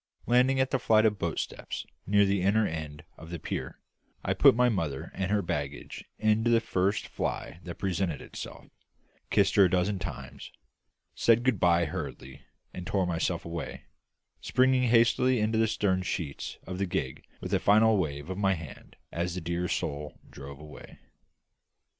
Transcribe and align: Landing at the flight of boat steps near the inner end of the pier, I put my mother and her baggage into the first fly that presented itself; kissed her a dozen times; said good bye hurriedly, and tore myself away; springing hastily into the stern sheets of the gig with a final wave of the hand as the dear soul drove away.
Landing 0.25 0.59
at 0.59 0.71
the 0.71 0.79
flight 0.79 1.05
of 1.05 1.19
boat 1.19 1.37
steps 1.37 1.85
near 2.07 2.25
the 2.25 2.41
inner 2.41 2.65
end 2.65 3.03
of 3.19 3.29
the 3.29 3.37
pier, 3.37 3.77
I 4.25 4.33
put 4.33 4.55
my 4.55 4.67
mother 4.67 5.11
and 5.13 5.29
her 5.29 5.43
baggage 5.43 6.05
into 6.17 6.49
the 6.49 6.59
first 6.59 7.07
fly 7.07 7.59
that 7.65 7.75
presented 7.77 8.19
itself; 8.19 8.65
kissed 9.29 9.53
her 9.57 9.65
a 9.65 9.69
dozen 9.69 9.99
times; 9.99 10.51
said 11.13 11.43
good 11.43 11.59
bye 11.59 11.85
hurriedly, 11.85 12.41
and 12.73 12.87
tore 12.87 13.05
myself 13.05 13.45
away; 13.45 13.83
springing 14.41 14.89
hastily 14.89 15.39
into 15.39 15.59
the 15.59 15.67
stern 15.67 16.01
sheets 16.01 16.57
of 16.65 16.79
the 16.79 16.87
gig 16.87 17.23
with 17.39 17.53
a 17.53 17.59
final 17.59 17.95
wave 17.99 18.27
of 18.31 18.41
the 18.41 18.55
hand 18.55 18.95
as 19.11 19.35
the 19.35 19.39
dear 19.41 19.67
soul 19.67 20.17
drove 20.31 20.57
away. 20.59 20.97